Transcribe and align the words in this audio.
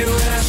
you. 0.00 0.39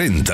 En 0.00 0.24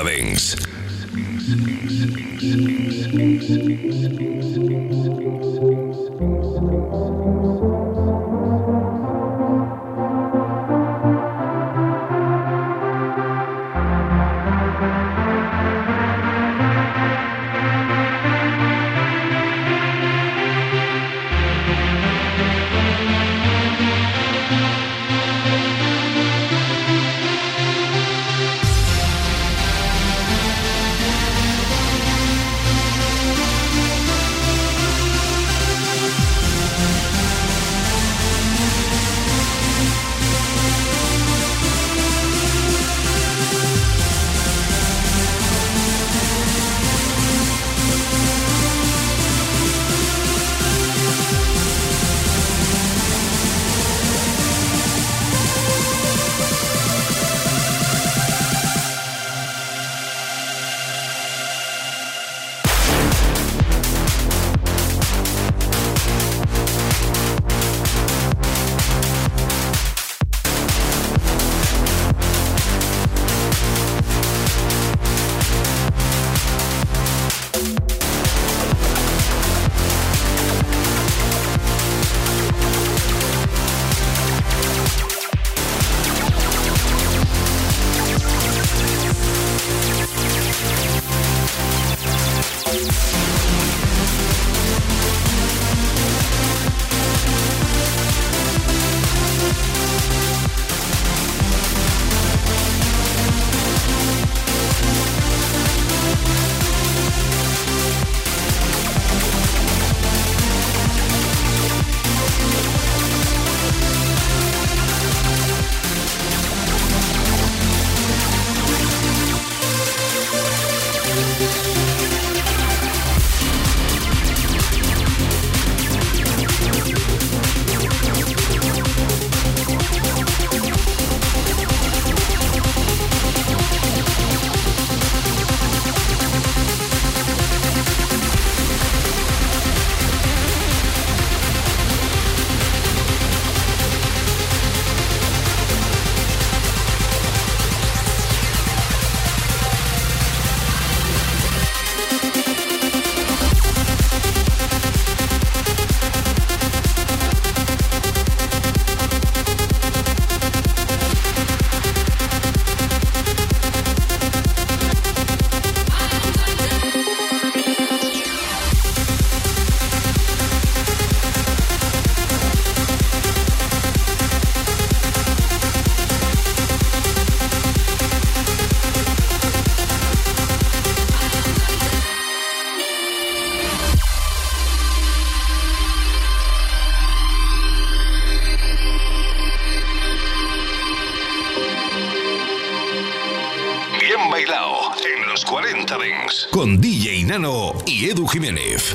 Edu 198.04 198.26
Jiménez. 198.26 198.94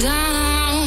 Down, 0.00 0.86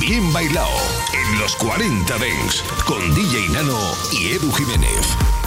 Bien 0.00 0.32
Bailao 0.32 0.68
en 1.12 1.38
los 1.38 1.54
40 1.56 2.18
Dents 2.18 2.64
con 2.86 3.14
DJ 3.14 3.50
Nano 3.50 3.78
y 4.10 4.32
Edu 4.32 4.50
Jiménez. 4.50 5.37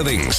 Catarina. 0.00 0.29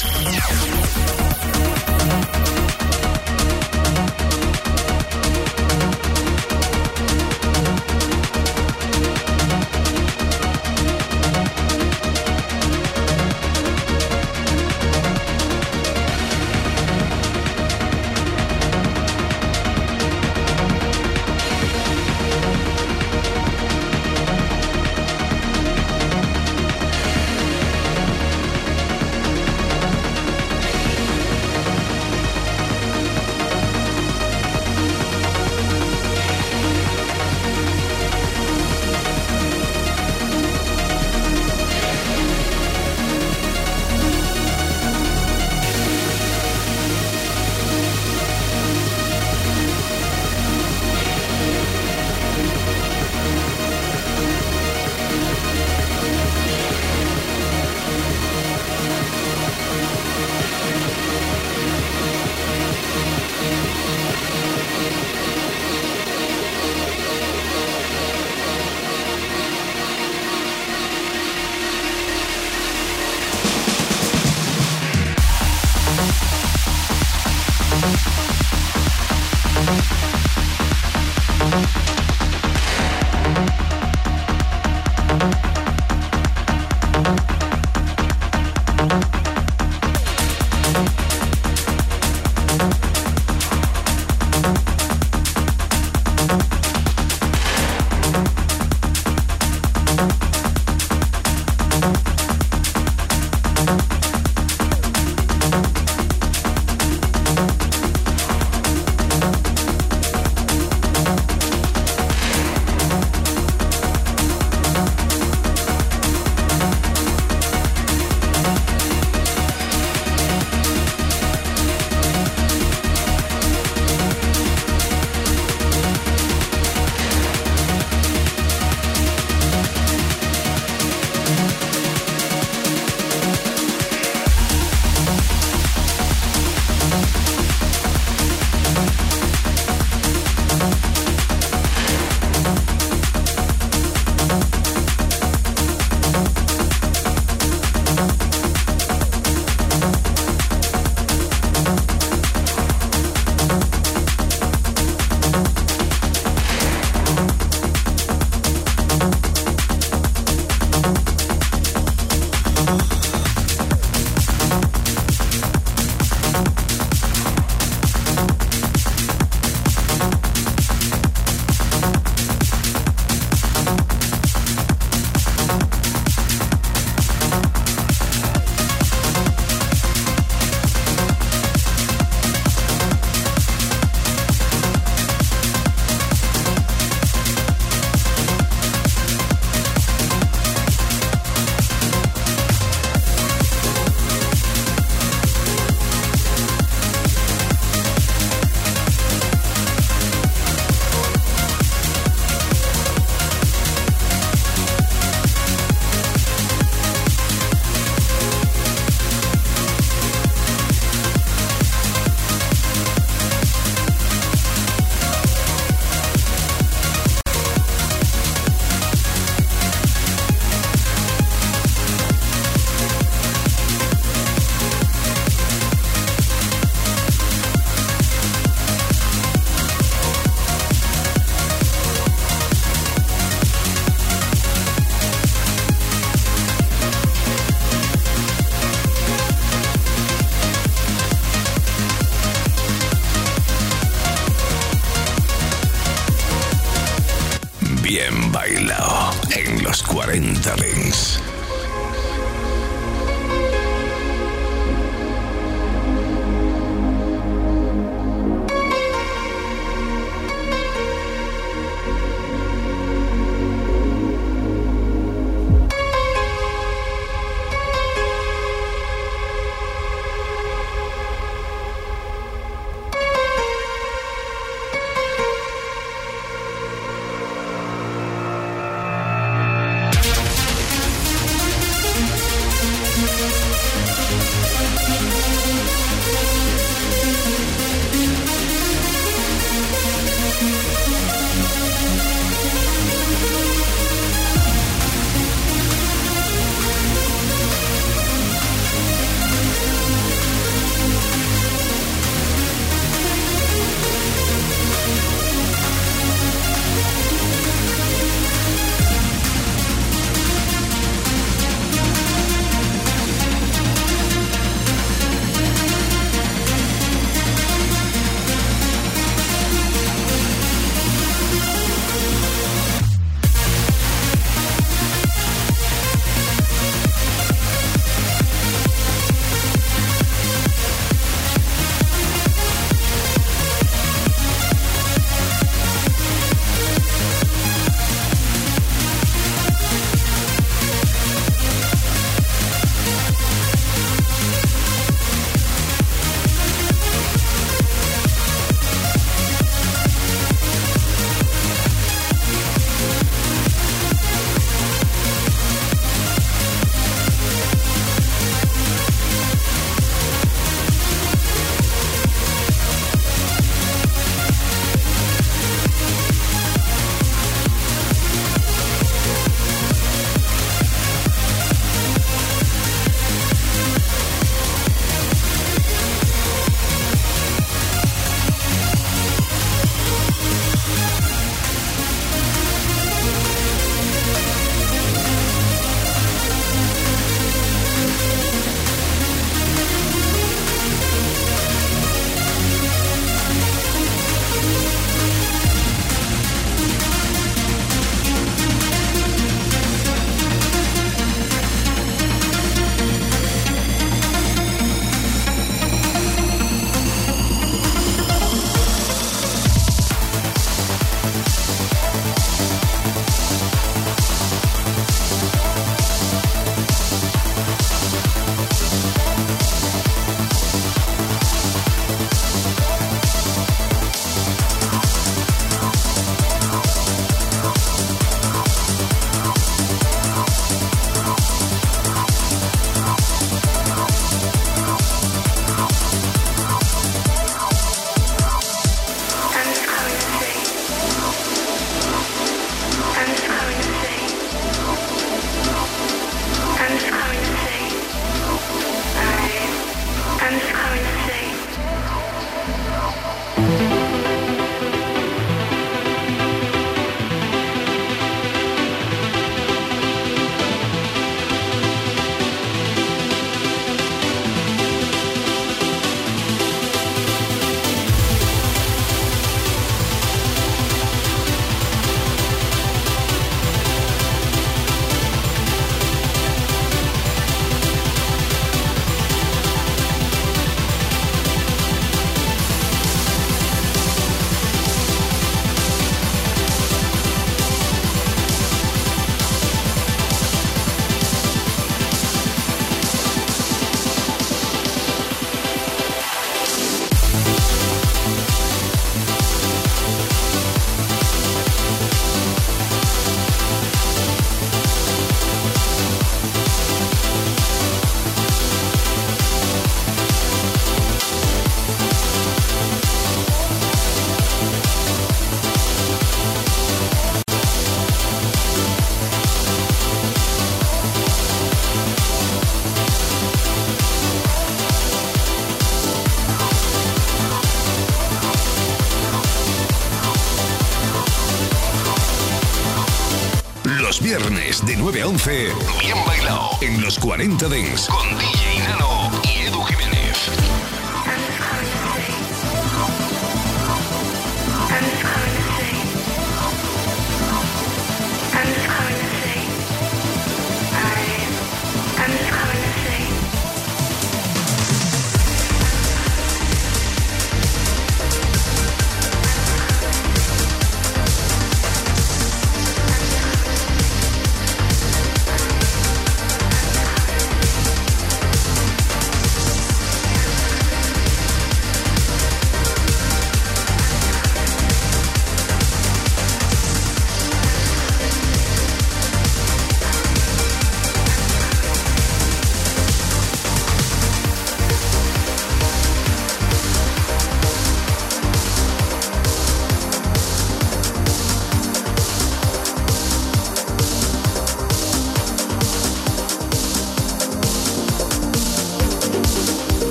A 535.02 535.08
11, 535.08 535.32
bien 535.80 535.98
bailado 536.06 536.50
en 536.62 536.82
los 536.82 537.00
40 537.00 537.48
Dents 537.50 537.88
con 537.88 538.18
DJ 538.18 538.60
Nano 538.60 539.01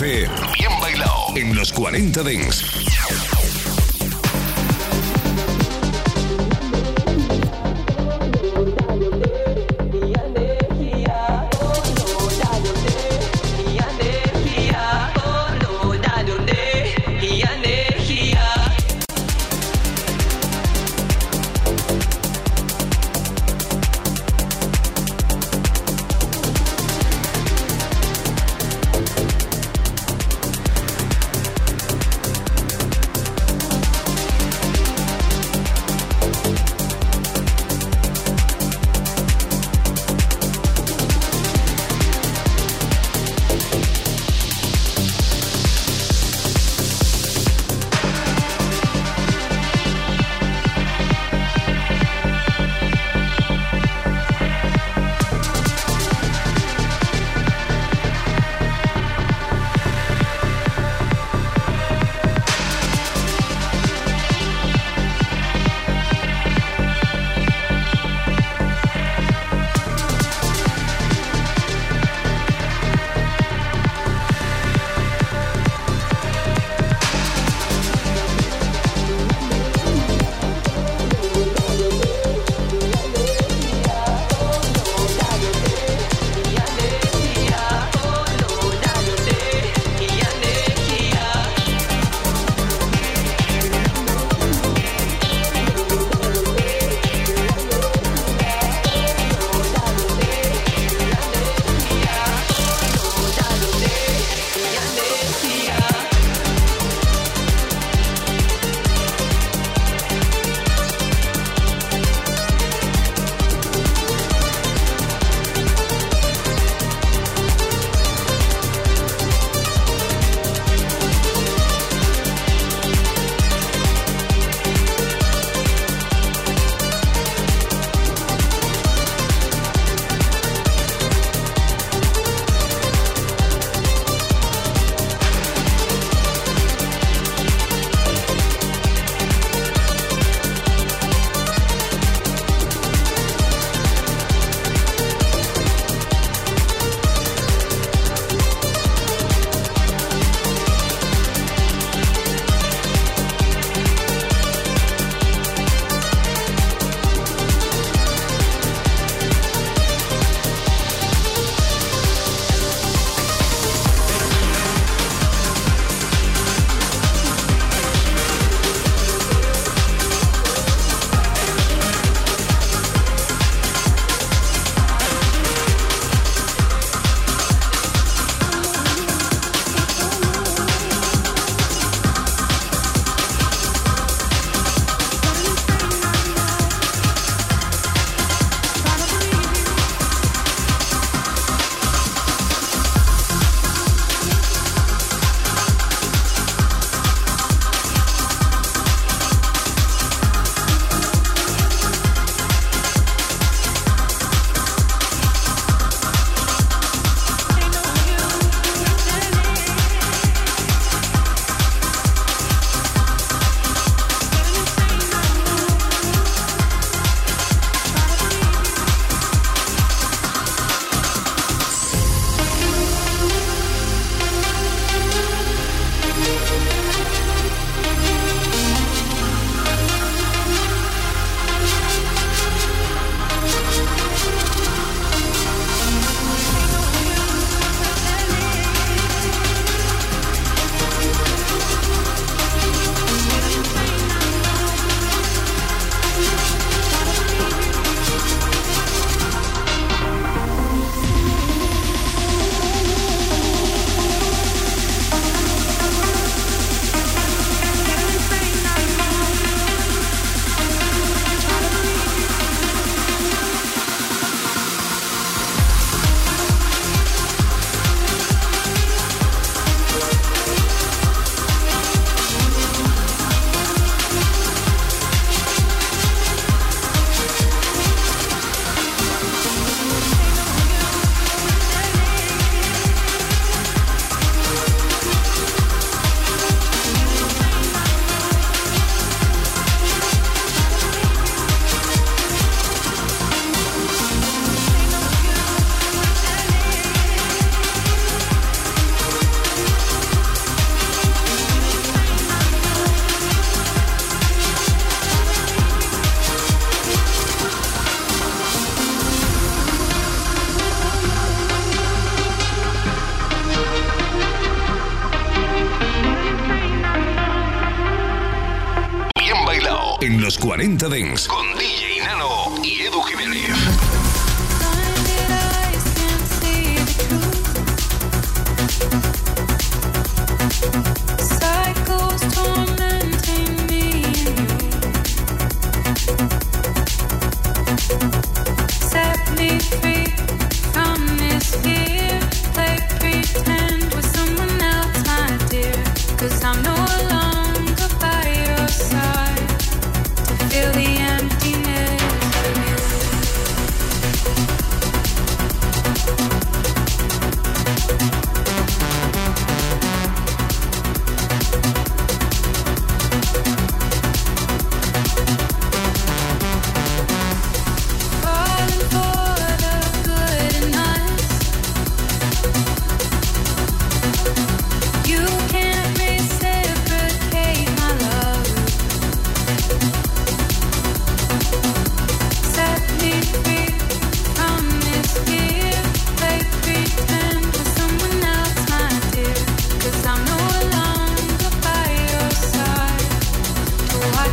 Bien 0.00 0.30
bailado 0.80 1.34
en 1.34 1.56
los 1.56 1.72
40 1.72 2.22
Dens. 2.22 2.47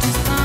just 0.02 0.18
fine. 0.26 0.45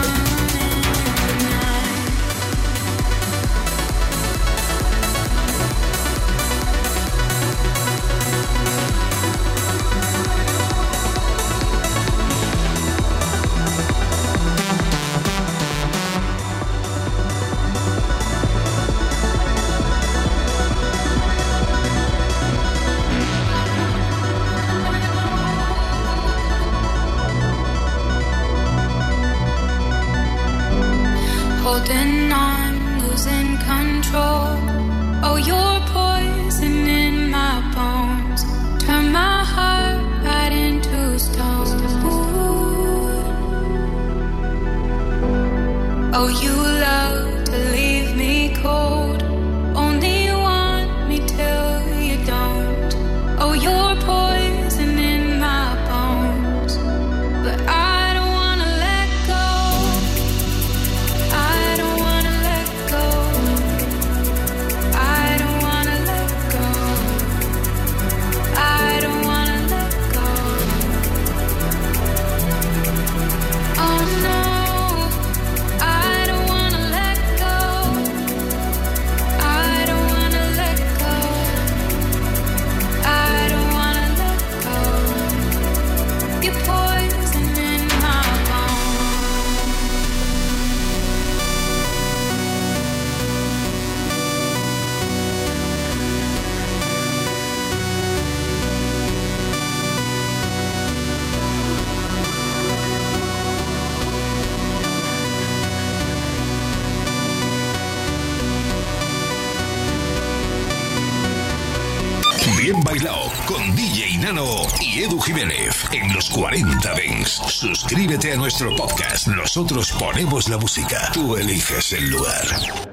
Jiménez 115.20 115.84
en 115.92 116.12
los 116.14 116.30
40 116.30 116.94
Dents. 116.94 117.40
Suscríbete 117.48 118.32
a 118.32 118.36
nuestro 118.36 118.74
podcast. 118.76 119.28
Nosotros 119.28 119.92
ponemos 119.92 120.48
la 120.48 120.58
música. 120.58 121.10
Tú 121.12 121.36
eliges 121.36 121.92
el 121.92 122.10
lugar. 122.10 122.89